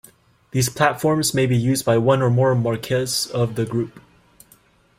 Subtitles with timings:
[0.49, 3.99] These platforms may be used by one or more marques of the Group.